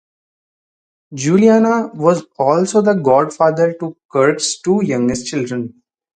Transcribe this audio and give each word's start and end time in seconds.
Giuliani 1.13 1.93
was 1.93 2.23
also 2.39 2.81
the 2.81 2.95
godfather 2.95 3.73
to 3.79 3.95
Kerik's 4.11 4.59
two 4.59 4.83
youngest 4.83 5.27
children. 5.27 5.83